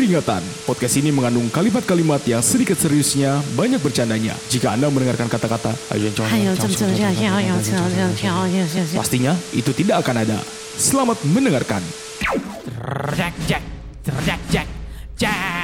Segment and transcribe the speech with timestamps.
[0.00, 4.32] Peringatan, podcast ini mengandung kalimat-kalimat yang sedikit seriusnya, banyak bercandanya.
[4.48, 5.76] Jika Anda mendengarkan kata-kata
[8.96, 10.40] pastinya itu tidak akan ada.
[10.80, 11.84] Selamat mendengarkan.
[13.12, 13.60] Jack, Jack,
[14.24, 14.68] Jack, Jack,
[15.20, 15.59] Jack,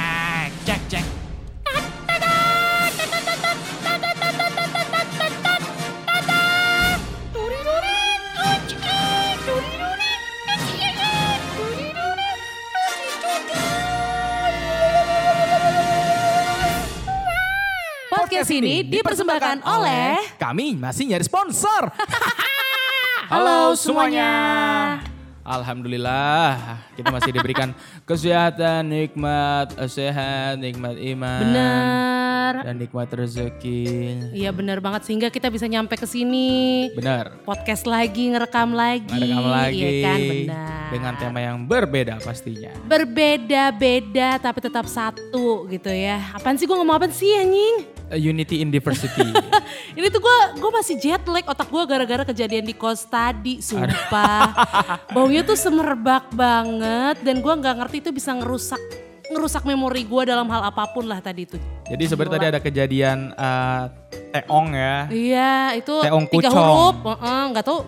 [18.36, 21.89] Podcast ini dipersembahkan oleh Kami masih nyari sponsor.
[23.32, 24.29] Halo semuanya.
[25.40, 27.72] Alhamdulillah kita masih diberikan
[28.08, 31.49] kesehatan, nikmat, sehat, nikmat iman.
[31.49, 32.53] Benar.
[32.61, 33.89] Dan nikmat rezeki.
[34.36, 36.92] Iya benar banget sehingga kita bisa nyampe ke sini.
[36.92, 37.41] Benar.
[37.41, 39.16] Podcast lagi, ngerekam lagi.
[39.16, 39.80] Ngerekam lagi.
[39.80, 40.89] Iya kan benar.
[40.92, 42.77] Dengan tema yang berbeda pastinya.
[42.84, 46.36] Berbeda-beda tapi tetap satu gitu ya.
[46.36, 47.95] Apaan sih gue ngomong apa sih anjing?
[48.06, 49.26] Uh, Unity in diversity.
[49.98, 54.54] Ini tuh gue gue masih jet lag otak gue gara-gara kejadian di kos tadi, sumpah.
[55.14, 58.78] Baunya tuh semerbak banget dan gue nggak ngerti itu bisa ngerusak
[59.26, 61.58] ngerusak memori gue dalam hal apa pun lah tadi itu.
[61.90, 63.90] Jadi sebenarnya tadi ada kejadian uh,
[64.30, 64.96] teong ya.
[65.10, 66.62] Iya itu Teong tiga kucong.
[66.62, 66.96] huruf,
[67.50, 67.78] nggak tahu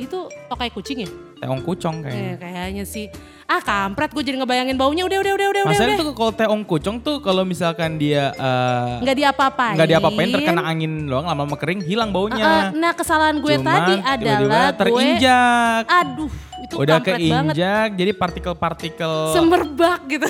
[0.00, 0.18] itu
[0.48, 1.10] tokai kucing ya?
[1.36, 2.32] Teong kucong kayaknya.
[2.32, 3.06] Eh, kayaknya sih.
[3.46, 5.62] Ah kampret gue jadi ngebayangin baunya udah udah udah udah udah.
[5.68, 6.02] Masalahnya udah.
[6.02, 9.76] tuh kalau teong kucong tuh kalau misalkan dia uh, Nggak diapa-apain.
[9.76, 12.72] nggak diapa-apain terkena angin doang lama-lama kering hilang baunya.
[12.72, 15.84] nah kesalahan gue Cuman tadi adalah gue terinjak.
[15.86, 17.54] aduh itu Udah kampret banget.
[17.54, 20.26] keinjak jadi partikel-partikel Semerbak gitu.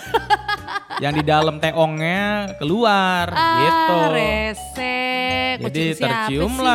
[1.04, 3.94] yang di dalam teongnya keluar gitu.
[3.94, 4.96] Ah, rese.
[5.56, 6.66] Jadi tercium sih?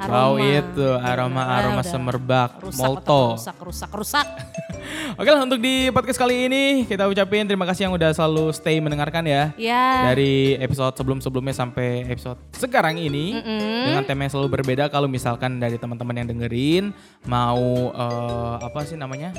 [0.00, 0.56] Lah bau Aroma.
[0.56, 1.86] itu aroma-aroma udah.
[1.86, 3.22] semerbak Rusak, molto.
[3.36, 4.26] Rusak, rusak, rusak.
[5.20, 8.80] Oke lah untuk di podcast kali ini kita ucapin terima kasih yang udah selalu stay
[8.80, 9.52] mendengarkan ya.
[9.54, 10.08] Ya.
[10.08, 13.36] Dari episode sebelum-sebelumnya sampai episode sekarang ini
[13.84, 16.84] dengan tema yang selalu berbeda kalau misalkan dari teman-teman yang dengerin
[17.24, 17.60] mau
[17.92, 19.36] eh, apa sih namanya?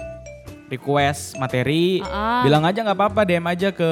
[0.68, 2.48] request materi, Ah.
[2.48, 3.92] bilang aja nggak apa-apa DM aja ke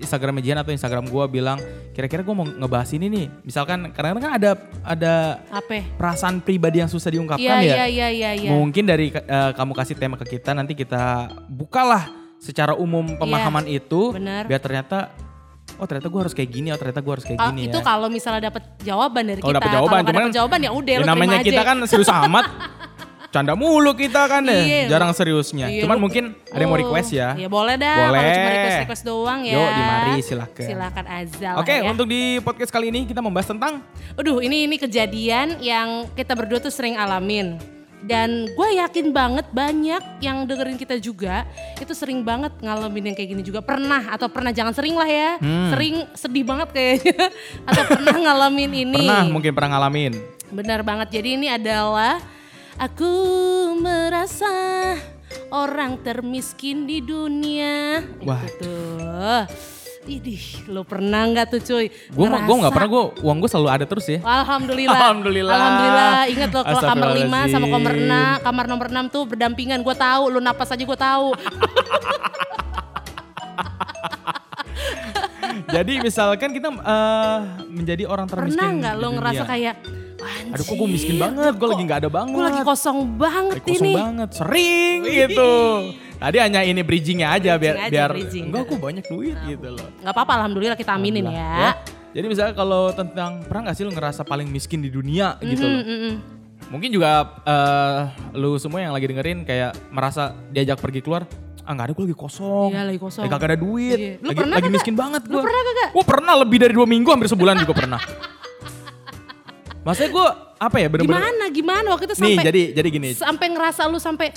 [0.00, 3.26] Instagram Jian atau Instagram gua bilang kira-kira gua mau ngebahas ini nih.
[3.42, 4.50] Misalkan kadang-kadang kan ada
[4.82, 5.14] ada
[5.46, 5.84] Apa?
[5.94, 7.74] perasaan pribadi yang susah diungkapkan Iya, ya.
[7.76, 8.50] iya, iya, iya, iya.
[8.50, 14.10] Mungkin dari eh, kamu kasih tema ke kita nanti kita bukalah secara umum pemahaman itu
[14.10, 14.48] benar.
[14.48, 15.12] biar ternyata
[15.76, 17.84] oh ternyata gue harus kayak gini, oh ternyata gue harus kayak Kalau gini itu ya.
[17.86, 19.58] kalau misalnya dapat jawaban dari Kalau kita.
[19.60, 21.68] dapat jawaban, Kalau cuman jawaban ya udah Ya namanya terima kita aja.
[21.68, 22.46] kan serius amat.
[23.30, 25.70] Canda mulu kita kan ya, Iya, jarang seriusnya.
[25.70, 27.38] Iya, Cuman lu- mungkin ada yang mau request ya.
[27.38, 28.10] Iya boleh dah.
[28.10, 28.18] Boleh.
[28.18, 29.54] Kalau cuma request-request doang ya.
[29.54, 30.66] Yuk, di mari, silakan.
[30.66, 31.54] Silakan azal.
[31.62, 31.86] Oke, ya.
[31.86, 33.86] untuk di podcast kali ini kita membahas tentang
[34.18, 37.54] Aduh ini ini kejadian yang kita berdua tuh sering alamin.
[38.00, 41.44] Dan gue yakin banget banyak yang dengerin kita juga
[41.76, 43.62] itu sering banget ngalamin yang kayak gini juga.
[43.62, 45.36] Pernah atau pernah jangan sering lah ya.
[45.38, 45.70] Hmm.
[45.70, 47.28] Sering sedih banget kayaknya.
[47.68, 49.04] atau pernah ngalamin ini.
[49.06, 50.12] pernah mungkin pernah ngalamin.
[50.50, 51.14] Benar banget.
[51.14, 52.39] Jadi ini adalah
[52.80, 53.12] aku
[53.76, 54.96] merasa
[55.52, 58.00] orang termiskin di dunia.
[58.24, 58.40] Wah.
[58.40, 59.44] Itu tuh.
[60.00, 61.86] Idih, lo pernah nggak tuh cuy?
[61.92, 64.18] Gue gua nggak Ngerasa- pernah gue uang gue selalu ada terus ya.
[64.24, 64.96] Alhamdulillah.
[64.96, 65.54] Alhamdulillah.
[65.54, 66.24] Alhamdulillah.
[66.32, 69.84] Ingat loh kalau kamar 5 sama kamar 6, kamar nomor 6 tuh berdampingan.
[69.84, 71.36] Gue tahu, lu napas aja gue tahu.
[75.70, 78.56] Jadi misalkan kita eh, menjadi orang termiskin.
[78.56, 79.74] Pernah nggak lo ngerasa kayak
[80.50, 82.32] Aduh kok gue miskin banget, gue lagi nggak ada banget.
[82.32, 83.92] Gue lagi kosong banget Lagi kosong ini.
[83.94, 85.52] banget, sering gitu.
[86.16, 88.44] Tadi hanya ini bridgingnya aja biar Bridging aja, biar bridging.
[88.46, 89.88] enggak aku banyak duit gitu loh.
[89.98, 92.08] Gak apa-apa, alhamdulillah kita aminin Alhamdulillah, ya.
[92.10, 95.80] Jadi misalnya kalau tentang pernah gak sih lu ngerasa paling miskin di dunia gitu loh.
[95.80, 96.14] Mm, mm, mm.
[96.68, 97.10] Mungkin juga
[97.40, 98.00] eh,
[98.34, 101.24] lu semua yang lagi dengerin kayak merasa diajak pergi keluar,
[101.60, 102.68] ah nggak ada gue lagi kosong.
[102.68, 103.22] Iya, lagi kosong.
[103.24, 103.96] Lagi kagak ada duit.
[103.96, 104.12] Iya.
[104.16, 104.76] Lu Lagi, pernah lagi kagak?
[104.76, 105.42] miskin banget Lu gue.
[105.42, 105.88] pernah kagak?
[105.90, 108.00] Gue pernah lebih dari dua minggu hampir sebulan juga pernah.
[109.80, 110.26] Maksudnya gue
[110.58, 111.16] apa ya bener-bener.
[111.16, 113.08] Gimana, gimana waktu itu Nih sampai jadi jadi gini.
[113.12, 114.28] sampai ngerasa lu sampai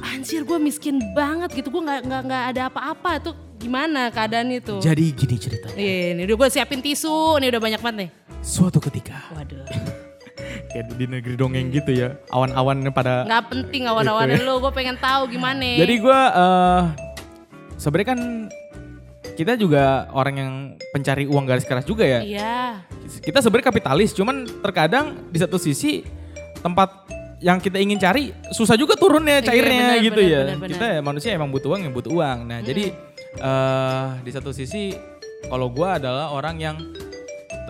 [0.00, 1.68] anjir gue miskin banget gitu.
[1.68, 4.80] Gue nggak nggak nggak ada apa-apa itu gimana keadaan itu?
[4.80, 5.76] Jadi gini ceritanya.
[5.76, 8.10] Iya, ini udah gue siapin tisu, ini udah banyak banget nih.
[8.40, 9.60] Suatu ketika Waduh.
[10.70, 12.16] kayak di negeri dongeng gitu ya.
[12.30, 14.46] Awan-awan pada Nggak penting awan-awan Gitu ya.
[14.46, 15.68] lu, gue pengen tahu gimana.
[15.76, 16.82] Jadi gue eh
[17.76, 18.20] sebenarnya kan
[19.38, 20.52] kita juga orang yang
[20.90, 22.20] pencari uang garis keras juga ya.
[22.26, 22.82] Iya.
[23.22, 26.02] Kita sebenarnya kapitalis, cuman terkadang di satu sisi
[26.58, 27.06] tempat
[27.38, 30.40] yang kita ingin cari susah juga turunnya Iya, cairnya benar, gitu benar, ya.
[30.42, 30.70] benar, benar.
[30.74, 32.38] Kita ya manusia emang butuh uang yang butuh uang.
[32.50, 32.90] Nah, jadi
[33.38, 34.90] eh di satu sisi
[35.46, 36.76] kalau gua adalah orang yang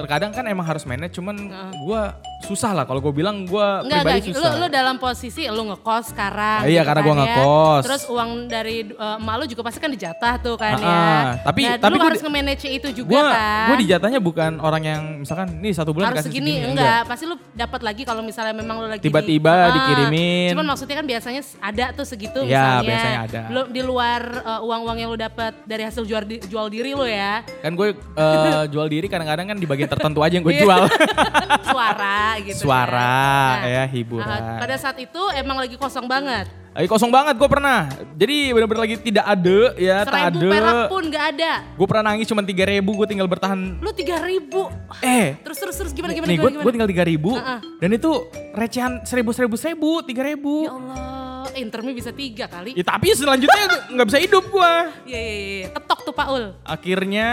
[0.01, 1.73] terkadang kan emang harus manage cuman Heeh.
[1.85, 4.31] gua susah lah kalau gue bilang gue Enggak, pribadi enggak.
[4.31, 4.53] Lu, susah.
[4.57, 6.61] lu dalam posisi lu ngekos sekarang.
[6.63, 7.21] Iya, gitu karena kan gua ya.
[7.21, 7.83] ngekos.
[7.83, 11.19] Terus uang dari uh, emak lu juga pasti kan dijatah tuh kan Ah, ya.
[11.45, 13.67] Tapi- nah, tapi lu gua harus nge-manage itu juga gue kan.
[13.67, 17.01] gue dijatahnya bukan orang yang misalkan nih satu bulan harus kasih segini, segini enggak.
[17.05, 20.49] Pasti lu dapat lagi kalau misalnya memang lu lagi di- Tiba-tiba Ah, dikirimin.
[20.53, 22.87] Cuman maksudnya kan biasanya ada tuh segitu Iya, misalnya.
[22.87, 23.41] biasanya ada.
[23.49, 27.03] Lu di luar uh, uang-uang yang lu dapat dari hasil jual, di- jual diri lu
[27.03, 27.43] ya.
[27.59, 30.63] kan gue eh, jual diri kadang-kadang kan di bagian tertentu aja yang gue Iya.
[30.63, 30.83] jual
[31.69, 32.61] Suara gitu.
[32.63, 33.15] suara
[33.57, 33.67] kan.
[33.67, 36.47] ya hiburan Ah, pada saat itu emang lagi kosong banget.
[36.71, 40.87] lagi kosong banget gue pernah jadi bener-bener lagi tidak ada ya tak Seribu perak ada
[40.87, 41.53] pun gak ada.
[41.75, 44.71] gue pernah nangis cuma tiga ribu gue tinggal bertahan Lu tiga ribu.
[45.01, 47.61] eh Terus terus terus gimana gimana nih gue gue tinggal tiga ribu Ah, ah.
[47.77, 48.11] dan itu
[48.53, 52.71] recehan seribu seribu seribu tiga Ya ribu Allah, eh, intermi bisa tiga kali.
[52.73, 54.73] ya tapi selanjutnya nggak bisa hidup gue
[55.05, 55.67] Iya iya iya.
[55.73, 56.43] Ketok tuh Paul.
[56.63, 57.29] akhirnya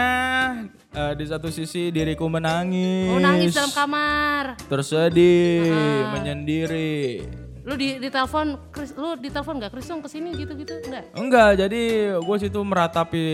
[0.96, 4.56] eh, di satu sisi diriku menangis Oh nangis dalam kamar.
[4.66, 6.16] tersedih Ah.
[6.16, 7.20] menyendiri
[7.62, 11.02] Lu di di telepon, Chris, lu di telepon nggak Chris dong ke sini gitu-gitu enggak?
[11.12, 11.82] Enggak, jadi
[12.14, 13.24] gue situ meratapi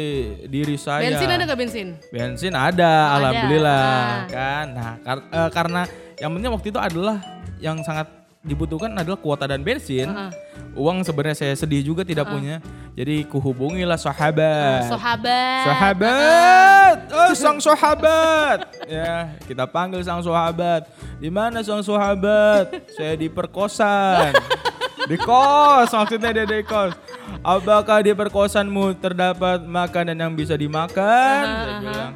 [0.48, 1.04] diri saya.
[1.04, 1.88] Bensin ada nggak bensin?
[2.08, 3.16] Bensin ada, Oh, ada.
[3.20, 4.24] alhamdulillah Ah.
[4.24, 4.66] kan.
[4.72, 5.82] Nah, kar- eh, karena
[6.16, 7.20] yang penting waktu itu adalah
[7.60, 8.08] yang sangat
[8.42, 10.10] dibutuhkan adalah kuota dan bensin.
[10.10, 10.30] Ah.
[10.74, 12.58] Uang sebenarnya saya sedih juga tidak punya.
[12.98, 14.90] Jadi kuhubungilah sahabat.
[14.90, 15.64] Sahabat.
[15.64, 18.58] Sahabat, oh sang sahabat.
[18.90, 20.90] ya, kita panggil sang sahabat.
[21.22, 22.72] Di mana sang sahabat?
[22.92, 24.34] Saya di perkosan.
[25.02, 26.94] Di kos, maksudnya dia di kos.
[27.42, 31.42] Apakah di perkosanmu terdapat makanan yang bisa dimakan?
[31.42, 32.12] Saya bilang,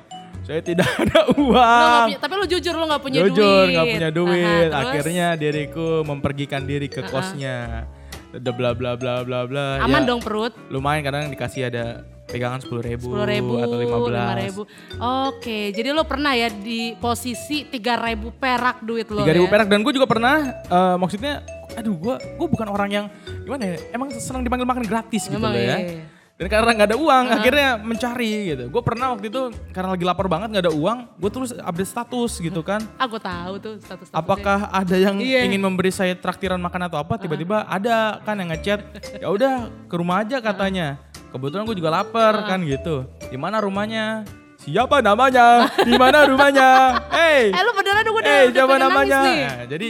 [0.46, 2.06] saya tidak ada Lu uang.
[2.06, 3.30] punya, tapi lu jujur lu nggak punya duit.
[3.32, 4.68] Jujur nggak punya Aha, duit.
[4.70, 7.84] Akhirnya diriku mempergikan diri ke kosnya.
[8.32, 9.66] Udah bla bla bla bla bla.
[9.80, 10.54] aman Ya, dong perut.
[10.68, 11.84] Lumayan kadang dikasih ada
[12.26, 14.34] pegangan sepuluh ribu, Sepuluh ribu, atau lima belas.
[14.40, 14.62] ribu.
[14.98, 19.52] Oke, jadi lo pernah ya di posisi tiga ribu perak duit lo Tiga ribu ya?
[19.52, 23.06] perak dan gue juga pernah, eh, maksudnya, aduh gue gue bukan orang yang
[23.40, 25.62] gimana ya, emang senang dipanggil makan gratis gitu loh ya.
[25.76, 26.04] iya, iya.
[26.36, 28.68] Dan karena nggak ada uang, akhirnya mencari gitu.
[28.68, 32.32] Gue pernah waktu itu karena lagi lapar banget nggak ada uang, gue terus update status
[32.36, 32.84] gitu kan.
[33.00, 35.48] Ah gue tahu tuh status Apakah ada yang Iya.
[35.48, 37.16] ingin memberi saya traktiran makan atau apa?
[37.16, 38.84] Tiba-tiba ada kan yang ngechat.
[39.16, 41.00] Ya udah ke rumah aja katanya.
[41.32, 43.08] Kebetulan gue juga lapar kan gitu.
[43.32, 44.28] Di mana rumahnya?
[44.60, 45.72] Siapa namanya?
[45.72, 46.68] Di mana rumahnya?
[47.16, 47.48] Hey.
[47.48, 49.20] Eh lu beneran udah Eh, udah siapa namanya?
[49.24, 49.88] Nah, jadi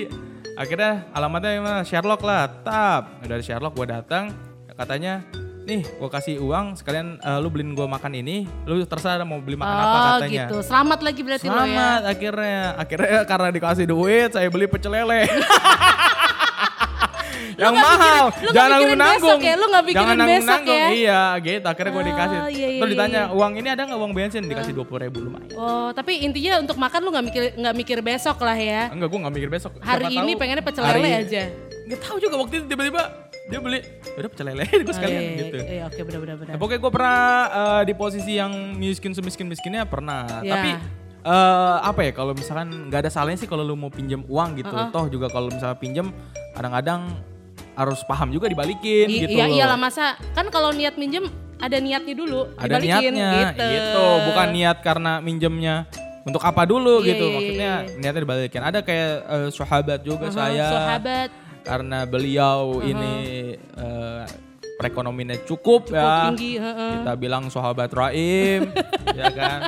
[0.54, 1.82] akhirnya alamatnya?
[1.82, 3.18] Sherlock lah, tap.
[3.18, 4.30] Dari Sherlock gue datang,
[4.76, 5.26] katanya,
[5.66, 9.58] nih gue kasih uang sekalian eh, lu beliin gue makan ini, lu terserah mau beli
[9.58, 10.46] makan apa Oh katanya.
[10.46, 11.62] gitu, selamat lagi berarti lo ya.
[11.66, 12.58] Selamat akhirnya.
[12.78, 15.26] Akhirnya karena dikasih duit saya beli pecel lele.
[17.56, 18.28] yang mahal.
[18.36, 19.40] lu Jangan mikirin nanggung-nanggung.
[19.40, 19.54] besok ya?
[19.56, 20.76] Lu mikirin Jangan besok nanggung-nanggung.
[20.76, 20.88] ya?
[20.92, 21.66] Iya, gitu.
[21.66, 22.36] Akhirnya gue dikasih.
[22.36, 23.34] Oh, iya, iya, Terus ditanya, iya.
[23.34, 25.50] "Uang ini ada nggak uang bensin?" Dikasih dua puluh ribu lumayan.
[25.56, 28.92] Oh tapi intinya untuk makan lu nggak mikir nggak mikir besok lah ya.
[28.92, 29.72] Enggak, gue nggak mikir besok.
[29.80, 31.42] Hari Siapa ini tahu pengennya pecel lele aja.
[31.86, 33.02] Gak tahu juga waktu itu tiba-tiba
[33.46, 33.78] dia beli,
[34.12, 35.56] udah pecel lele gue sekalian Oh, iya, gitu.
[35.60, 36.50] Iya oke benar benar benar.
[36.50, 40.26] Nah, pokoknya gue pernah eh, di posisi yang miskin semiskin miskinnya pernah.
[40.42, 40.52] Ya.
[40.52, 40.70] Tapi
[41.22, 44.74] eh, apa ya kalau misalkan nggak ada salahnya sih kalau lu mau pinjam uang gitu.
[44.90, 46.10] Toh juga kalau misalnya pinjam
[46.52, 47.06] kadang-kadang
[47.76, 51.28] harus paham juga dibalikin I- gitu iya iyalah masa kan kalau niat minjem
[51.60, 53.68] ada niatnya dulu Ada dibalikin niatnya gitu.
[53.68, 54.06] gitu.
[54.26, 55.74] Bukan niat karena minjemnya
[56.24, 57.24] untuk apa dulu Iya, gitu.
[57.24, 57.96] iya, Maksudnya iya.
[57.96, 58.62] niatnya dibalikin.
[58.64, 60.66] Ada kayak eh, sahabat juga Aha, saya.
[60.66, 61.30] Sahabat
[61.66, 63.14] Karena beliau ini
[63.58, 64.24] eh,
[64.78, 66.30] perekonomiannya cukup, cukup ya.
[66.30, 66.62] tinggi.
[66.62, 66.92] heeh.
[67.02, 68.70] Kita bilang sahabat Raim,
[69.18, 69.58] ya kan.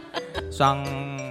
[0.48, 0.80] Sang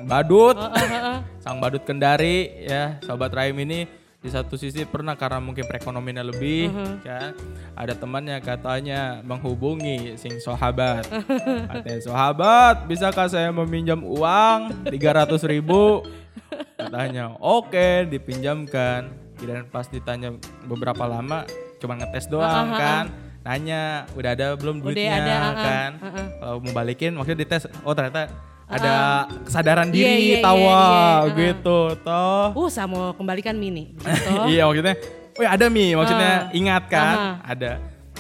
[0.04, 1.18] badut, Heeh, heeh.
[1.40, 3.00] sang badut kendari, ya.
[3.00, 3.88] Sahabat Raim ini
[4.18, 6.68] di satu sisi pernah karena mungkin perekonomiannya lebih,
[7.06, 7.32] ya.
[7.78, 11.06] Ada temannya katanya menghubungi sing sahabat.
[11.72, 16.02] Katanya sahabat, bisakah saya meminjam uang 300 ribu?
[16.82, 19.27] Katanya, oke dipinjamkan.
[19.42, 20.34] Dan pas ditanya
[20.66, 21.46] beberapa lama,
[21.78, 23.06] cuma ngetes doang kan.
[23.42, 25.90] Nanya, udah ada belum Udah duitnya ada, uh-uh, kan.
[26.36, 28.28] Kalau mau balikin, maksudnya dites, oh ternyata
[28.68, 31.38] ada kesadaran Iya, diri iya, tawa iya, iya, uh-uh.
[31.40, 32.46] gitu toh.
[32.52, 33.96] Uh, saya mau kembalikan mini.
[33.96, 34.32] Gitu.
[34.52, 35.00] iya maksudnya,
[35.40, 36.52] oh ya ada mi, maksudnya Ah.
[36.52, 37.32] ingat kan, Aha.
[37.48, 37.72] ada.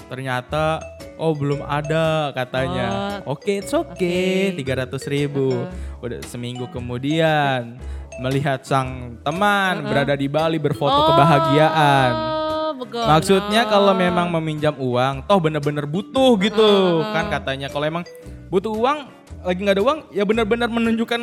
[0.07, 0.79] Ternyata
[1.19, 3.19] oh belum ada katanya.
[3.27, 4.63] Oke, it's okay, Oke.
[4.63, 5.67] 300 ribu.
[6.00, 7.75] Udah seminggu kemudian
[8.17, 12.12] melihat sang teman berada di Bali berfoto kebahagiaan.
[12.13, 13.05] Oh, begono.
[13.13, 17.69] Maksudnya kalau memang meminjam uang, toh bener-bener butuh gitu kan katanya.
[17.69, 18.03] Kalau emang
[18.50, 19.07] butuh uang,
[19.45, 21.21] lagi nggak ada uang, ya bener-bener menunjukkan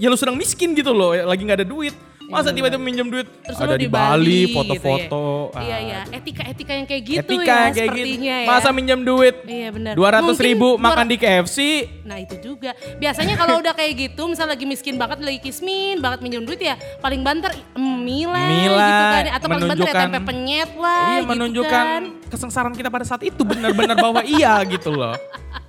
[0.00, 1.92] ya lu sedang miskin gitu loh, ya lagi nggak ada duit.
[2.28, 4.12] Masa tiba-tiba minjem duit Terus ada di di Bali,
[4.44, 5.48] Bali, foto-foto.
[5.56, 7.96] Iya iya, etika-etika yang kayak gitu Etika ya yang kayak gitu.
[7.98, 8.46] sepertinya ya.
[8.46, 9.92] Masa minjem duit Iya benar.
[9.94, 11.58] dua ratus Mungkin ribu dua- makan di KFC.
[12.04, 12.70] Nah itu juga.
[12.94, 16.74] Biasanya kalau udah kayak gitu, misal lagi miskin banget, lagi kismin banget minjem duit ya,
[16.98, 19.24] paling banter mie lah Mie gitu kan.
[19.32, 22.02] Atau paling banter ya tempe penyet lah Iya gitu menunjukkan kan.
[22.28, 25.16] kesengsaraan kita pada saat itu benar-benar bahwa iya gitu loh.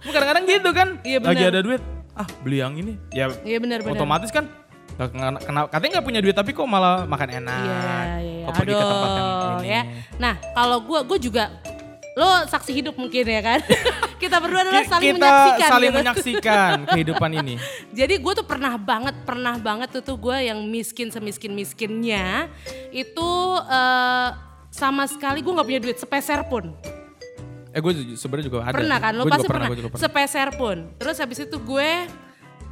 [0.02, 0.88] Kadang-kadang gitu kan.
[1.02, 1.52] Iya, Lagi benar.
[1.52, 1.82] ada duit,
[2.14, 3.00] ah beli yang ini.
[3.10, 3.96] Ya Iya benar-benar.
[3.96, 4.44] otomatis kan
[5.72, 7.64] katanya nggak punya duit tapi kok malah makan enak.
[7.64, 7.80] Iya,
[8.20, 8.46] iya.
[8.46, 9.70] Kok pergi ke tempat yang Aduh, ini.
[9.72, 9.82] ya.
[10.20, 11.44] Nah, kalau gue, gue juga
[12.20, 13.60] lo saksi hidup mungkin ya kan.
[14.22, 15.70] Kita berdua adalah saling kita menyaksikan.
[15.72, 16.00] saling gitu.
[16.04, 17.56] menyaksikan kehidupan ini.
[17.96, 22.52] Jadi gue tuh pernah banget, pernah banget tuh tuh gue yang miskin semiskin miskinnya
[22.92, 23.30] itu
[23.64, 24.30] eh,
[24.68, 26.76] sama sekali gue nggak punya duit sepeser pun.
[27.72, 28.76] Eh gue sebenarnya juga ada.
[28.76, 29.14] pernah kan?
[29.16, 29.72] Lo pasti pernah.
[29.72, 30.04] juga pernah.
[30.04, 30.78] Sepeser pun.
[31.00, 31.90] Terus habis itu gue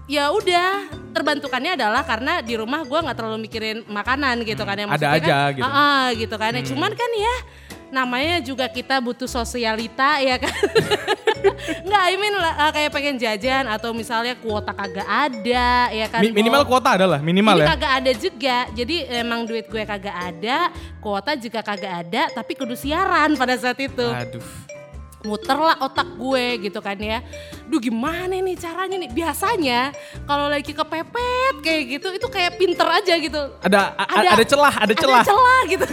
[0.08, 0.72] ya udah
[1.12, 5.04] terbantukannya adalah karena di rumah gue nggak terlalu mikirin makanan gitu kan ya Hmm, ada
[5.04, 5.66] Maksudnya aja kan, gitu.
[5.66, 7.36] "Ah, ah," gitu kan ya cuman kan ya
[7.88, 10.52] namanya juga kita butuh sosialita ya kan
[11.88, 16.20] nggak I mean lah, eh, kayak pengen jajan atau misalnya kuota kagak ada ya kan
[16.20, 17.68] Mi- minimal kuota adalah minimal ini ya.
[17.70, 18.58] kagak ada juga.
[18.74, 23.78] Jadi emang duit gue kagak ada, kuota juga kagak ada, tapi kudu siaran pada saat
[23.78, 24.04] itu.
[24.04, 24.44] Aduh.
[25.26, 27.26] Muter lah otak gue gitu kan ya.
[27.66, 29.10] Duh gimana nih caranya nih?
[29.10, 29.90] Biasanya
[30.30, 33.42] kalau lagi kepepet kayak gitu, itu kayak pinter aja gitu.
[33.66, 35.22] Ada, Ada- ada celah, ada celah.
[35.26, 35.86] Ada celah gitu.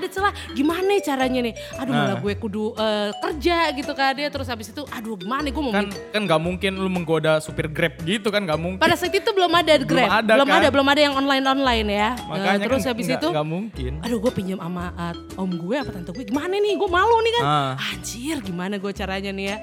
[0.00, 2.18] Ada celah gimana nih caranya nih aduh malah Nah.
[2.18, 5.86] gue kudu eh, kerja gitu kan dia terus habis itu aduh gimana gue mau kan
[6.10, 9.52] kan nggak mungkin lu menggoda supir grab gitu kan nggak mungkin pada saat itu belum
[9.52, 10.58] ada Grab, ada, belum kan?
[10.58, 12.08] ada, belum ada yang online online ya.
[12.10, 15.50] Nah, makanya terus kan habis nggak- itu, nggak mungkin aduh gue pinjam sama uh, om
[15.50, 16.74] gue apa tante gue, gimana nih?
[16.74, 17.42] Gue malu nih kan.
[17.42, 17.72] Ah.
[17.90, 19.56] Anjir, gimana gue caranya nih ya?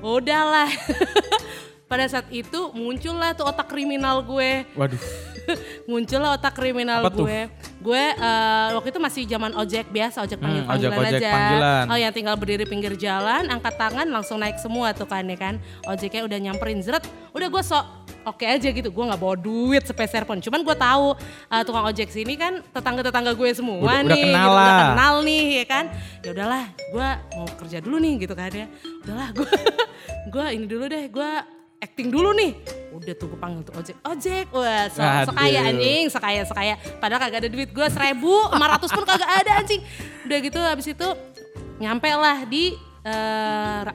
[0.00, 0.68] Udahlah.
[1.90, 5.00] pada saat itu muncullah tuh otak kriminal gue, waduh
[5.90, 7.24] muncullah otak kriminal Apa tuh?
[7.24, 7.40] gue.
[7.78, 11.30] Gue eh, waktu itu masih zaman ojek biasa, ojek panggil Hmm, panggilan ojek- ojek aja.
[11.30, 11.84] panggilan.
[11.84, 15.54] Oh yang tinggal berdiri pinggir jalan, angkat tangan langsung naik semua tuh kan ya kan.
[15.84, 17.84] Ojeknya udah nyamperin zret, udah gue sok
[18.24, 18.88] oke aja gitu.
[18.88, 20.38] Gue nggak bawa duit sepeser pun.
[20.38, 21.18] Cuman gue tahu
[21.48, 24.86] eh, tukang ojek sini kan tetangga-tetangga gue semua Udah- udah nih, kenal gitu, udah lah.
[24.88, 25.84] kenal nih ya kan.
[26.18, 28.66] Ya udahlah, gue mau kerja dulu nih gitu kan ya.
[29.02, 29.50] Udahlah gue
[30.32, 31.30] gue ini dulu deh, gue
[31.82, 32.54] acting dulu nih.
[32.94, 36.74] Udah tuh gue panggil tuh ojek, ojek, wah so, sekaya anjing, sekaya sekaya.
[37.02, 39.82] Padahal kagak ada duit gue seribu, lima ratus pun kagak ada anjing.
[40.22, 41.08] Udah gitu habis itu
[41.82, 43.10] nyampe lah di Di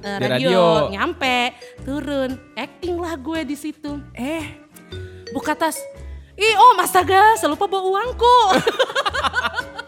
[0.03, 0.27] radio.
[0.27, 0.63] radio.
[0.91, 1.55] nyampe
[1.87, 4.03] turun, acting lah gue di situ.
[4.11, 4.43] Eh,
[5.31, 5.79] buka tas.
[6.37, 8.37] Ih, oh astaga, selupa bawa uangku.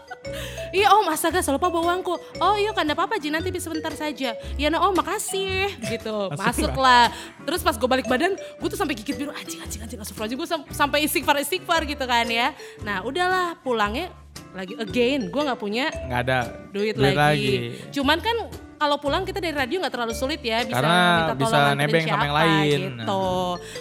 [0.70, 2.14] Iya om astaga lupa bawa uangku.
[2.38, 4.36] Oh iya kan apa-apa Ji nanti bisa sebentar saja.
[4.54, 6.30] Ya nah om makasih gitu.
[6.38, 7.10] Masuklah.
[7.42, 10.48] Terus pas gue balik badan gue tuh sampai gigit biru anjing anjing anjing astagfirullah gue
[10.48, 12.52] sam- sampai istighfar istighfar gitu kan ya.
[12.80, 14.12] Nah udahlah pulangnya
[14.50, 16.38] lagi again gue nggak punya nggak ada
[16.70, 17.16] duit, Duit lagi.
[17.16, 17.56] lagi.
[17.90, 18.36] Cuman kan
[18.80, 21.84] kalau pulang kita dari radio nggak terlalu sulit ya bisa Karena minta bisa tolong nganterin
[21.84, 22.78] nebeng sama siapa yang lain.
[22.80, 23.24] gitu.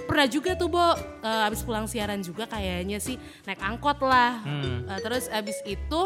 [0.04, 0.86] Pernah juga tuh Bo,
[1.24, 3.16] eh, abis pulang siaran juga kayaknya sih
[3.48, 4.44] naik angkot lah.
[4.44, 4.84] Hmm.
[4.92, 6.02] Eh, terus abis itu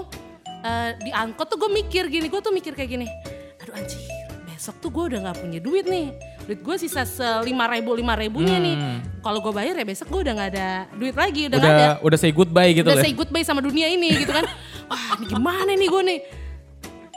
[0.61, 3.09] eh, di angkot tuh gue mikir gini, gue tuh mikir kayak gini,
[3.57, 3.97] aduh anjir
[4.45, 6.07] besok tuh gue udah nggak punya duit nih.
[6.45, 8.75] Duit gue sisa selima ribu lima ribunya nih.
[8.77, 8.99] Hmm.
[9.25, 12.17] Kalau gue bayar ya besok gue udah nggak ada duit lagi, udah udah ada udah
[12.21, 14.45] say goodbye gitu udah loh say goodbye sama dunia ini gitu kan.
[14.93, 16.19] Wah ini gimana nih gue nih.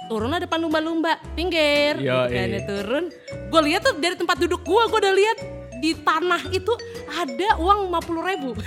[0.06, 1.98] Turun lah depan lumba-lumba, pinggir.
[1.98, 2.30] Gitu Yoi.
[2.30, 3.04] kan, ya, turun.
[3.46, 5.38] Gue lihat tuh dari tempat duduk gue, gue udah lihat
[5.76, 6.72] di tanah itu
[7.06, 8.50] ada uang 50 ribu.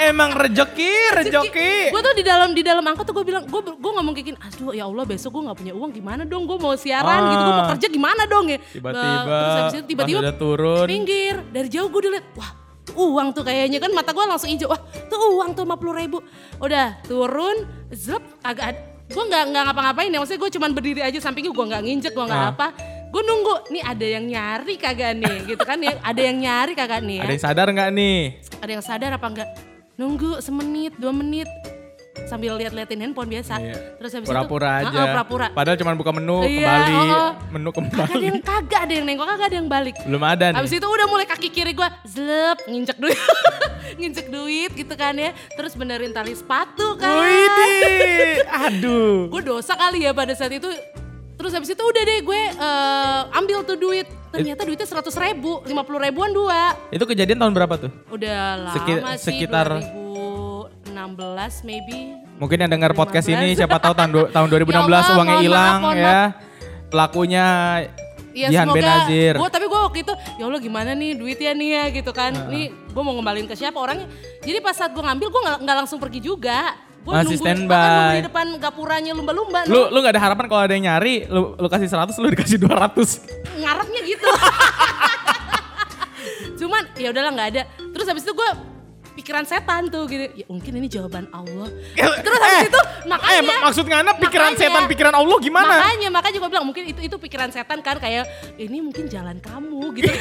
[0.00, 3.92] emang rejeki rejeki Gue tuh di dalam di dalam angkot tuh gue bilang, gue gue
[3.92, 6.72] ngomong kayak gini, aduh ya Allah besok gue nggak punya uang gimana dong, gue mau
[6.72, 7.70] siaran gitu, gue mau Ah.
[7.74, 8.58] kerja gimana dong ya.
[8.70, 12.96] tiba-tiba terus habis itu tiba-tiba udah turun pinggir dari jauh gue udah liat wah tuh
[12.96, 16.18] uang tuh kayaknya kan mata gue langsung hijau wah tuh uang tuh 50 ribu
[16.58, 17.56] udah turun
[17.92, 18.80] zlep agak ada
[19.10, 22.24] gue nggak nggak ngapa-ngapain ya maksudnya gue cuman berdiri aja sampingnya gue nggak nginjek gue
[22.24, 22.52] nggak Ah.
[22.52, 22.68] apa.
[23.10, 25.98] Gue nunggu nih ada yang nyari kagak nih gitu kan ya?
[26.00, 27.22] Ada yang nyari kagak nih ya?
[27.22, 28.18] Ada yang sadar nggak nih?
[28.56, 29.48] Ada yang sadar apa enggak
[29.96, 31.50] nunggu semenit dua menit
[32.22, 33.58] sambil lihat-liatin handphone biasa.
[33.58, 33.74] Iya.
[33.96, 34.94] terus habis pura-pura itu aja.
[34.94, 35.46] Ah, ah, pura-pura.
[35.50, 36.94] Padahal cuma buka menu Iya, kembali.
[36.94, 37.30] oh, oh.
[37.50, 38.22] menu kagak ada kembali.
[38.22, 39.96] yang kagak ada yang nengok kagak ada yang balik.
[40.06, 40.58] Belum ada nih.
[40.58, 43.18] Abis itu udah mulai kaki kiri gue zlep nginjek duit.
[44.00, 45.30] nginjek duit gitu kan ya.
[45.50, 47.20] Terus benerin tali sepatu kan.
[47.20, 50.66] Widih, aduh gue dosa kali ya pada saat itu.
[51.36, 54.08] Terus habis itu udah deh gue eh, ambil tuh duit.
[54.30, 56.78] Ternyata duitnya 100 ribu, 50 ribuan dua.
[56.88, 60.94] itu kejadian tahun berapa tuh Udah lama Seki- sih, sekitar- 2016
[61.62, 62.14] maybe.
[62.36, 63.36] Mungkin yang dengar podcast 15.
[63.36, 66.20] ini siapa tahu tahun tahun 2016 Ya Allah, uangnya hilang ya.
[66.86, 67.44] Pelakunya
[68.30, 69.34] Ya Jihan semoga Benazir.
[69.34, 72.32] gue tapi gue waktu itu ya Allah gimana nih duitnya nih ya gitu kan.
[72.46, 74.06] Nih gue mau ngembalin ke siapa orangnya.
[74.40, 76.78] Jadi pas saat gue ngambil gue nggak langsung pergi juga.
[77.00, 78.12] Gue Masih nunggu, standby.
[78.20, 79.64] di depan gapuranya lumba-lumba.
[79.64, 82.60] Lu lu gak ada harapan kalau ada yang nyari, lu, lu kasih 100, lu dikasih
[82.60, 83.24] 200.
[83.56, 84.28] ngarepnya gitu.
[86.60, 87.62] Cuman ya udahlah nggak ada.
[87.72, 88.50] Terus habis itu gue
[89.12, 90.26] pikiran setan tuh gitu.
[90.32, 91.68] Ya mungkin ini jawaban Allah.
[91.94, 95.74] Terus habis Eh, itu Eh, makanya mak- maksud ngana pikiran makanya- setan, pikiran Allah gimana?
[95.76, 98.24] Makanya makanya gue bilang mungkin itu itu pikiran setan kan kayak
[98.56, 100.10] ini mungkin jalan kamu gitu.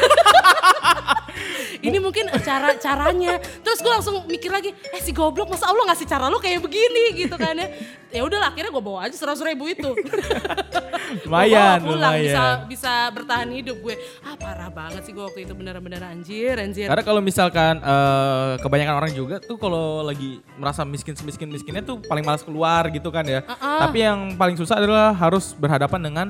[1.82, 3.34] ini mungkin cara caranya.
[3.60, 7.16] Terus gue langsung mikir lagi, eh si goblok masa Allah ngasih cara lu kayak begini
[7.18, 7.68] gitu kan ya.
[8.10, 9.94] Ya udahlah akhirnya gue bawa aja seratus ribu itu.
[11.26, 12.58] Lumayan, pulang bisa lumayan.
[12.68, 13.96] bisa bertahan hidup gue.
[14.22, 16.86] Ah parah banget sih gue waktu itu bener-bener anjir anjir.
[16.86, 22.00] Karena kalau misalkan eh, kebanyakan orang juga tuh kalau lagi merasa miskin semiskin miskinnya tuh
[22.08, 23.44] paling malas keluar gitu kan ya.
[23.44, 23.80] Uh-uh.
[23.84, 26.28] Tapi yang paling susah adalah harus berhadapan dengan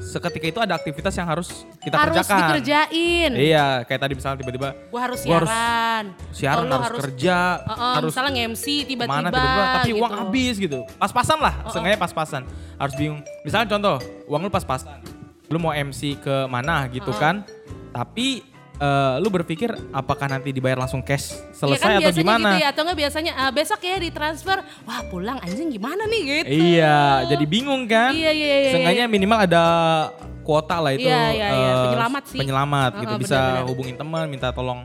[0.00, 2.38] seketika itu ada aktivitas yang harus kita harus kerjakan.
[2.40, 3.30] dikerjain.
[3.36, 6.04] Iya, kayak tadi misalnya tiba-tiba Gue harus Gua harus siaran.
[6.32, 10.00] siaran Oh, lu harus, kerja, Uh-uh, harus misalnya nge-MC tiba-tiba tiba-tiba, tapi gitu.
[10.00, 10.78] uang habis gitu.
[10.96, 12.42] Pas-pasan lah, seenggaknya pas-pasan.
[12.80, 13.20] Harus bingung.
[13.46, 13.96] Misalnya contoh,
[14.30, 14.98] uang lu pas-pasan.
[15.50, 17.42] Lu mau MC ke mana gitu kan.
[17.90, 18.46] Tapi
[18.80, 22.48] eh, lu berpikir apakah nanti dibayar langsung cash Iya selesai kan atau gimana?
[22.50, 24.58] gitu ya, atau enggak biasanya ah, besok ya ditransfer,
[24.88, 26.48] wah pulang anjing gimana nih gitu.
[26.48, 28.16] Iya, jadi bingung kan?
[28.16, 29.62] Iya, iya, iya, Seenggaknya minimal ada
[30.40, 31.04] kuota lah itu.
[31.04, 31.70] Iya, iya, iya.
[31.70, 32.38] eh, Penyelamat sih.
[32.40, 33.68] Penyelamat gitu, Heeh, bisa benar-benar.
[33.68, 34.80] hubungin teman, minta tolong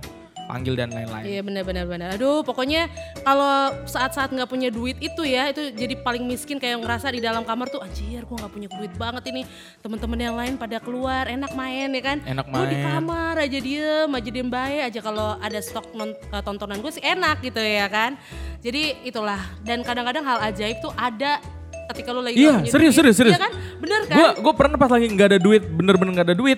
[0.45, 1.23] panggil dan lain-lain.
[1.23, 2.07] Iya benar-benar benar.
[2.13, 2.85] Aduh pokoknya
[3.21, 7.41] kalau saat-saat nggak punya duit itu ya itu jadi paling miskin kayak ngerasa di dalam
[7.41, 9.41] kamar tuh anjir gue nggak punya duit banget ini
[9.81, 12.17] teman-teman yang lain pada keluar enak main ya kan.
[12.21, 12.85] Enak Gue di main.
[12.93, 17.01] kamar aja diem aja diem baik aja kalau ada stok non- eh, tontonan gue sih
[17.01, 18.13] enak gitu ya kan.
[18.61, 21.41] Jadi itulah dan kadang-kadang hal ajaib tuh ada
[21.85, 22.97] ketika lo lagi Iya, serius, duit.
[22.97, 23.33] serius, serius.
[23.33, 24.17] Iya kan bener kan.
[24.17, 26.57] Gue gue pernah pas lagi nggak ada duit, bener-bener nggak ada duit.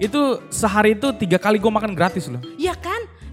[0.00, 2.42] Itu sehari itu tiga kali gue makan gratis loh.
[2.56, 2.89] Iya kan?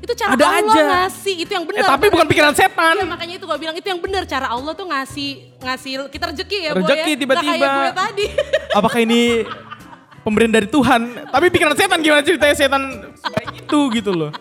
[0.08, 0.84] Itu cara Ada Allah aja.
[1.04, 1.88] ngasih, itu yang Eh benar.
[1.92, 2.96] tapi bukan pikiran setan.
[2.96, 6.58] Iya makanya itu gue bilang itu yang benar cara Allah tuh ngasih ngasih kita rezeki
[6.64, 7.18] ya Rezeki ya.
[7.20, 7.70] Tiba-tiba.
[7.92, 8.26] tadi.
[8.80, 9.44] Apakah ini
[10.24, 11.28] pemberian dari Tuhan?
[11.28, 12.84] Tapi pikiran setan gimana ceritanya setan
[13.54, 14.32] gitu gitu loh.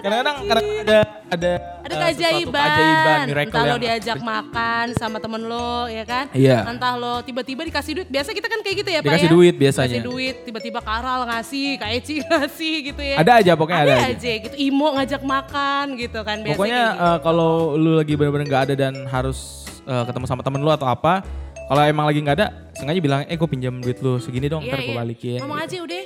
[0.00, 0.98] Kadang-kadang kadang ada
[1.30, 2.52] ada Ada eh, keajaiban.
[2.52, 6.24] keajaiban, miracle Entah lo diajak makan sama temen lo ya kan.
[6.30, 6.58] Iya.
[6.64, 8.08] Entah lo tiba-tiba dikasih duit.
[8.08, 9.32] Biasa kita kan kayak gitu ya Pak Dikasih ya.
[9.32, 9.88] duit biasanya.
[9.94, 13.16] Dikasih duit, tiba-tiba Karal ngasih, Kak Eci ngasih gitu ya.
[13.16, 14.16] Ada aja pokoknya ada, ada aja.
[14.16, 14.54] aja gitu.
[14.56, 16.36] Imo ngajak makan gitu kan.
[16.40, 17.04] Biasanya Pokoknya gitu.
[17.04, 19.38] eh, kalau lu lagi benar-benar nggak ada dan harus
[19.82, 21.22] eh, ketemu sama temen lu atau apa,
[21.66, 24.70] kalau emang lagi nggak ada, sengaja bilang, eh gue pinjam duit lu segini dong, Iya,
[24.70, 24.98] ntar gue iya.
[24.98, 25.38] balikin.
[25.38, 25.66] Ngomong gitu.
[25.70, 26.02] aja udah.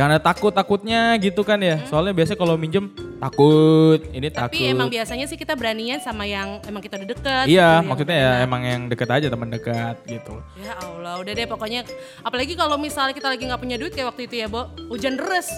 [0.00, 1.76] Jangan ada takut-takutnya gitu kan ya.
[1.84, 2.88] Soalnya biasanya kalau minjem
[3.20, 4.56] takut, ini takut.
[4.56, 7.44] Tapi emang biasanya sih kita beranian sama yang emang kita udah deket.
[7.44, 8.46] Iya, gitu, maksudnya yang ya enak.
[8.48, 10.40] emang yang deket aja teman dekat gitu.
[10.56, 11.84] Ya Allah, udah deh pokoknya.
[12.24, 14.72] Apalagi kalau misalnya kita lagi nggak punya duit kayak waktu itu ya, Bo.
[14.88, 15.52] Hujan deras.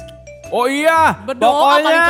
[0.51, 2.03] Oh iya, Berdoa pokoknya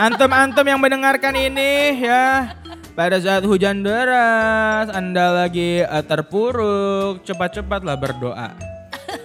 [0.00, 2.56] antem-antem yang mendengarkan ini ya.
[2.96, 8.69] Pada saat hujan deras, Anda lagi eh, terpuruk, cepat-cepatlah berdoa.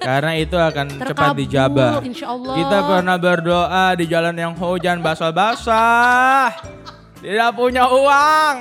[0.05, 1.91] Karena itu akan cepat Terkabul, dijabah.
[2.05, 2.53] insya Allah.
[2.53, 6.53] Kita pernah berdoa di jalan yang hujan basah-basah.
[7.25, 8.55] Tidak punya uang.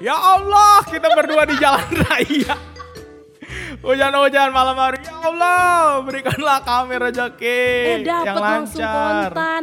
[0.00, 2.56] Ya Allah, kita berdua di jalan raya.
[3.84, 5.04] Hujan-hujan malam hari.
[5.04, 9.28] Ya Allah, berikanlah kami rezeki Eh dapet yang lancar.
[9.28, 9.62] kontan.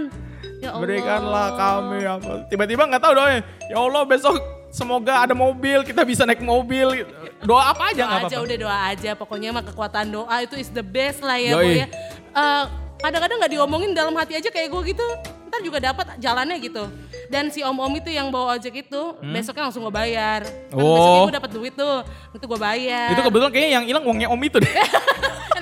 [0.61, 0.81] Ya Allah.
[0.85, 2.31] Berikanlah kami apa.
[2.45, 3.41] Tiba-tiba nggak tahu doanya.
[3.73, 4.37] Ya Allah besok
[4.71, 7.05] semoga ada mobil, kita bisa naik mobil.
[7.41, 9.12] Doa apa aja Doa nggak aja udah doa aja.
[9.13, 11.60] Pokoknya mah kekuatan doa itu is the best lah ya, Yoi.
[11.60, 11.88] Bo ya.
[12.31, 12.63] Eh,
[12.97, 15.05] kadang-kadang nggak diomongin dalam hati aja kayak gue gitu.
[15.51, 16.88] Ntar juga dapat jalannya gitu.
[17.27, 20.43] Dan si om-om itu yang bawa ojek itu besoknya langsung gue bayar.
[20.43, 20.79] Kan Hmm?
[20.79, 20.95] Oh.
[20.95, 21.97] besoknya gue dapat duit tuh.
[22.31, 23.12] Itu gue bayar.
[23.12, 24.71] Itu kebetulan kayaknya yang hilang uangnya Om itu deh.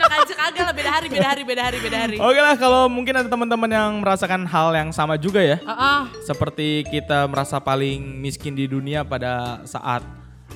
[0.50, 2.18] Kagak lah beda hari, beda hari, beda hari, beda hari.
[2.18, 5.62] Oke lah kalau mungkin ada teman-teman yang merasakan hal yang sama juga ya.
[5.62, 6.02] Heeh.
[6.26, 10.02] Seperti kita merasa paling miskin di dunia pada saat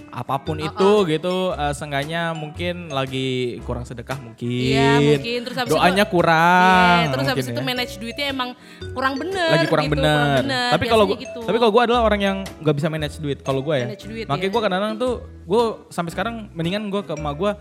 [0.10, 1.54] apa pun itu gitu.
[1.54, 4.46] eh, seenggaknya mungkin lagi kurang sedekah mungkin.
[4.50, 5.40] Iya, mungkin.
[5.46, 6.98] Terus habis Doanya itu- kurang.
[6.98, 7.66] Iya, terus habis itu ya.
[7.66, 8.50] manage duitnya emang
[8.94, 9.50] kurang bener.
[9.54, 10.42] lagi kurang gitu, bener.
[10.42, 10.70] bener.
[10.74, 11.40] Tapi kalau gitu.
[11.46, 13.42] tapi kalau gue adalah orang yang nggak bisa manage duit.
[13.42, 14.54] Kalau gue ya, Manage duit, makanya ya.
[14.54, 15.14] gue kadang-kadang tuh
[15.46, 17.52] gue sampai sekarang mendingan gue ke emak gue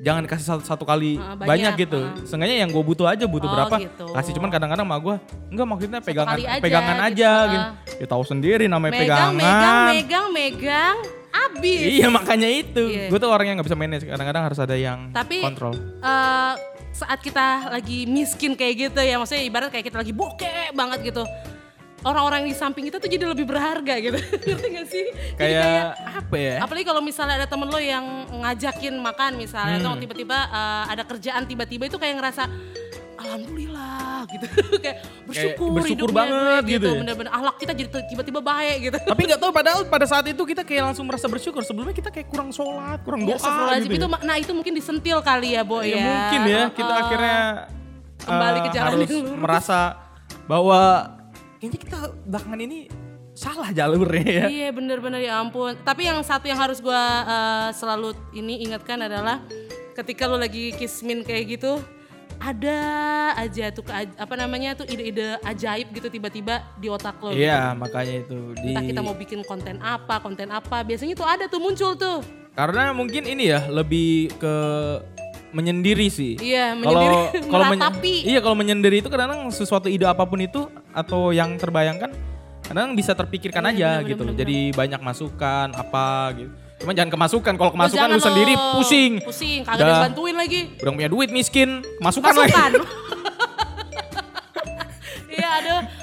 [0.00, 2.00] jangan kasih satu, satu kali Ah, banyak, banyak, gitu.
[2.00, 2.16] ah.
[2.24, 4.06] Seenggaknya yang gue butuh aja butuh Oh, berapa gitu.
[4.10, 5.16] kasih cuman kadang-kadang emak gue
[5.48, 7.44] enggak maksudnya pegangan aja, pegangan gitu, aja ah.
[7.46, 7.66] gitu.
[8.00, 9.34] Ya tahu sendiri namanya megang, pegangan.
[9.36, 10.96] megang, megang, megang,
[11.30, 11.80] abis.
[11.92, 12.82] Iya makanya itu.
[12.86, 13.06] Iya.
[13.06, 14.04] Gue tuh orang yang nggak bisa manage.
[14.04, 15.76] Kadang-kadang harus ada yang Tapi kontrol.
[15.78, 16.54] eh,
[16.90, 21.22] saat kita lagi miskin kayak gitu ya, maksudnya ibarat kayak kita lagi bokeh banget gitu.
[22.00, 24.16] Orang-orang di samping kita tuh jadi lebih berharga gitu.
[24.48, 25.06] Ngerti gak sih?
[25.34, 25.84] Jadi Kayak
[26.16, 26.56] apa ya?
[26.58, 30.00] Apalagi kalau misalnya ada temen lo yang ngajakin makan misalnya, atau Hmm.
[30.00, 32.48] tiba-tiba eh, ada kerjaan tiba-tiba itu kayak ngerasa
[33.20, 34.46] alhamdulillah gitu
[34.78, 36.98] kayak bersyukur, bersyukur hidupnya banget gue, gitu ya?
[36.98, 40.62] bener-bener ahlak kita jadi tiba-tiba baik gitu Tapi nggak tahu padahal pada saat itu kita
[40.62, 41.60] kayak langsung merasa bersyukur.
[41.60, 44.00] Sebelumnya kita kayak kurang sholat, kurang Ya, doa astagfirullahaladzim, gitu.
[44.00, 44.18] itu ya.
[44.24, 46.00] nah itu mungkin disentil kali ya, Bo Ya, ya.
[46.00, 47.02] mungkin ya kita Heeh.
[47.04, 47.38] akhirnya
[48.20, 49.36] Kembali eh, ke jalan harus yang lurus.
[49.36, 49.78] merasa
[50.46, 50.80] bahwa
[51.60, 52.78] kayaknya kita belakangan ini
[53.36, 54.46] salah jalurnya ya.
[54.48, 55.76] Iya bener-bener ya ampun.
[55.84, 59.44] Tapi yang satu yang harus gua eh, selalu ini ingatkan adalah
[59.92, 61.76] ketika lo lagi kismin kayak gitu
[62.40, 62.80] ada
[63.36, 67.36] aja tuh apa namanya tuh ide-ide ajaib gitu tiba-tiba di otak lo.
[67.36, 71.44] Iya makanya itu di Entah kita mau bikin konten apa, konten apa, biasanya tuh ada
[71.52, 72.24] tuh muncul tuh.
[72.50, 74.54] karena mungkin ini ya lebih ke
[75.50, 76.34] menyendiri sih.
[76.36, 77.16] Iya, Kalau menyendiri,
[77.52, 78.14] kalau men- meratapi.
[78.22, 82.10] iya kalau menyendiri itu kadang sesuatu ide apa pun itu atau yang terbayangkan
[82.62, 84.22] kadang bisa terpikirkan Iya, aja bener, gitu.
[84.24, 86.50] bener, Jadi banyak masukan apa gitu.
[86.80, 87.52] Cuman jangan kemasukan.
[87.54, 89.12] Kalau kemasukan Jangan lu sendiri pusing.
[89.20, 90.60] Pusing, kagak ada bantuin lagi.
[90.80, 92.48] Udah punya duit miskin, kemasukan lagi.
[92.48, 92.70] Masukan.
[92.70, 92.86] Iya, aduh,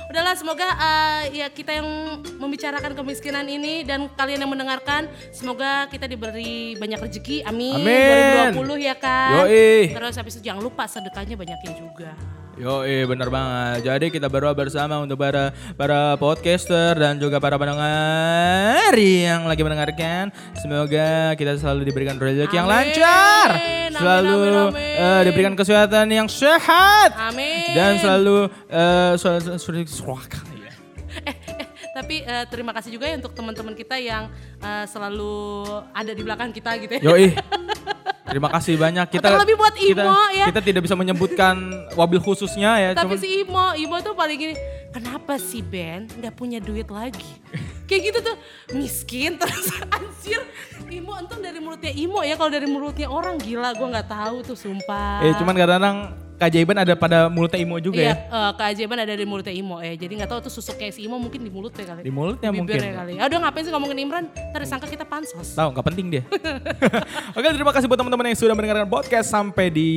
[0.07, 1.87] udahlah semoga eh, ya kita yang
[2.39, 7.43] membicarakan kemiskinan ini dan kalian yang mendengarkan semoga kita diberi banyak rezeki.
[7.43, 7.83] Amin.
[7.83, 8.55] Amin.
[8.55, 9.45] 2020 ya kan.
[9.45, 9.91] Yoi.
[9.91, 12.15] Terus habis itu jangan lupa sedekahnya banyakin juga.
[12.57, 13.85] Yo, eh bener banget.
[13.85, 20.33] Jadi kita berdoa bersama untuk para para podcaster dan juga para pendengar yang lagi mendengarkan.
[20.57, 24.93] Semoga kita selalu diberikan rezeki yang lancar, Amin, selalu amin, amin.
[24.97, 27.77] eh, diberikan kesehatan yang sehat, Amin.
[27.77, 30.73] dan selalu eh, selalu selalu suaka ya.
[31.93, 35.61] Tapi eh, terima kasih juga ya untuk teman-teman kita yang eh, selalu
[35.93, 37.01] ada di belakang kita gitu ya.
[37.05, 37.37] Yoi.
[38.27, 39.23] Terima kasih banyak kita.
[39.25, 40.45] Terlebih buat kita, Imo, ya.
[40.51, 41.55] Kita tidak bisa menyebutkan
[41.95, 42.89] wabil khususnya ya.
[42.91, 44.55] Tapi cuman- si Imo, Imo tuh paling gini,
[44.89, 47.39] kenapa si Ben nggak punya duit lagi?
[47.87, 48.35] Kayak gitu tuh,
[48.73, 50.43] miskin terus anjir.
[50.87, 54.55] Imo untung dari mulutnya Imo ya, kalau dari mulutnya orang gila gue nggak tahu tuh
[54.55, 55.23] sumpah.
[55.23, 55.97] Eh cuman kadang-kadang
[56.37, 58.15] keajaiban ada pada mulutnya Imo juga Iya, ya.
[58.29, 59.93] eh, keajaiban ada di mulutnya Imo ya.
[59.93, 62.01] Jadi nggak tahu tuh susuknya si Imo mungkin di mulutnya kali.
[62.05, 62.97] Di mulutnya Bibirnya mungkin.
[62.97, 63.13] kali.
[63.17, 64.25] Aduh ngapain sih ngomongin Imran?
[64.29, 65.57] Ntar disangka kita pansos.
[65.57, 66.23] Tahu nggak penting dia.
[67.37, 69.89] Oke terima kasih buat teman-teman yang sudah mendengarkan podcast sampai di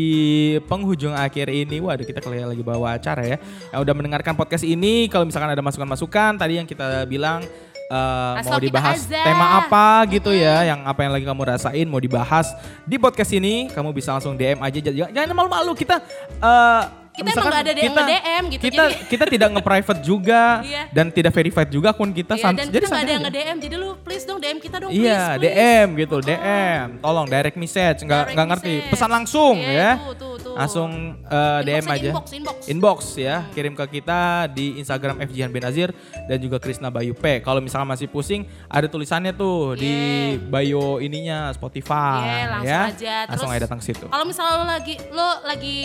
[0.64, 1.76] penghujung akhir ini.
[1.78, 3.36] Waduh kita kayak lagi bawa acara ya.
[3.70, 7.44] Yang udah mendengarkan podcast ini kalau misalkan ada masukan-masukan tadi yang kita bilang
[7.90, 11.98] eh, Asal mau dibahas tema apa gitu ya, yang apa yang lagi kamu rasain mau
[11.98, 12.54] dibahas
[12.86, 14.78] di podcast ini, kamu bisa langsung DM aja.
[14.78, 15.98] Jangan, jangan malu-malu kita.
[16.38, 20.00] eh, Kita misalkan emang nggak ada yang kita- nge-DM gitu, Kita jadi- kita tidak nge-private
[20.02, 20.82] juga Iya.
[20.90, 22.34] dan tidak verified juga akun kita.
[22.34, 24.98] Iya, dan jadi kita ada yang nge-DM, jadi lu please dong DM kita dong Iya,
[25.36, 25.54] please, please.
[25.54, 26.86] DM gitu, DM.
[26.98, 28.74] Tolong direct message, nggak nggak ngerti.
[28.78, 28.90] message.
[28.90, 29.90] Pesan langsung Iya, ya.
[29.98, 30.54] tuh, tuh, tuh.
[30.56, 32.56] Langsung eh, DM aja, inbox, inbox.
[32.66, 35.92] Inbox ya, kirim ke kita di Instagram FJhan Benazir
[36.24, 37.40] dan juga Krisna Bayu P.
[37.40, 39.94] Kalau misalnya masih pusing, ada tulisannya tuh di
[40.40, 42.80] bio ininya Spotify Iya, langsung ya.
[42.86, 43.14] aja.
[43.26, 44.04] Langsung Terus, aja datang ke situ.
[44.06, 45.78] Kalau misalnya lo lagi lo lagi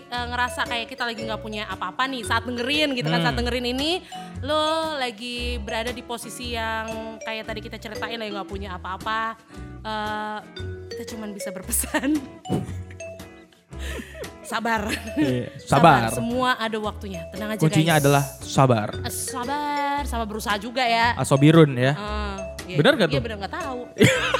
[0.00, 3.26] eh, ngerasa kayak kita lagi nggak punya apa-apa nih saat dengerin gitu kan Hmm.
[3.26, 4.04] saat dengerin ini
[4.40, 4.60] lo
[4.94, 6.86] lagi berada di posisi yang
[7.18, 9.34] kayak tadi kita ceritain lagi nggak punya apa-apa
[9.80, 10.38] eh,
[10.90, 12.14] kita cuman bisa berpesan
[14.42, 14.88] sabar.
[15.14, 16.08] Iya, sabar.
[16.10, 18.88] semua ada waktunya tenang aja Kuncinya guys adalah sabar.
[18.98, 21.92] Eh, sabar sama berusaha juga ya Asobirun ya.
[21.92, 23.24] Eh, iya, Bener nggak iya, tuh?
[23.24, 23.80] bener nggak tahu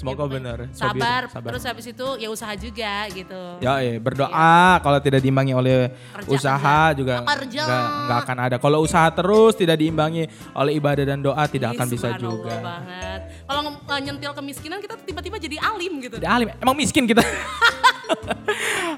[0.00, 0.58] Semoga benar.
[0.72, 5.52] sabar, Sobirun, terus habis itu ya usaha juga gitu Ya, iya, berdoa kalau tidak diimbangi
[5.52, 6.58] oleh Kerja, usaha
[6.88, 6.96] kerja.
[6.96, 7.62] juga Kerja.
[8.08, 8.56] nggak akan ada.
[8.56, 12.56] Kalau usaha terus tidak diimbangi oleh ibadah dan doa tidak Ih, akan bisa juga.
[12.56, 13.20] banget.
[13.44, 16.16] Kalau uh, nyentil kemiskinan kita tiba-tiba jadi alim gitu.
[16.16, 17.20] Tidak alim, emang miskin kita.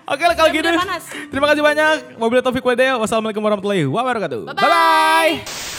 [0.07, 0.69] Oke lah kalau gitu.
[0.69, 1.05] panas.
[1.29, 1.97] Terima kasih banyak.
[2.17, 3.01] Mobil Taufik Wadeo.
[3.01, 4.41] Wassalamualaikum warahmatullahi wabarakatuh.
[4.49, 4.63] Bye-bye.
[4.63, 5.72] Bye-bye.